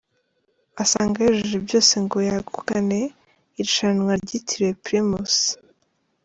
[0.83, 2.99] Asanga yujuje byose ngo yagukane
[3.59, 5.35] irushanwa ryitiriwe Primus.